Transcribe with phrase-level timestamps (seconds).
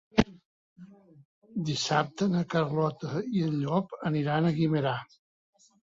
[1.67, 5.01] Dissabte na Carlota i en Llop aniran a Guimerà.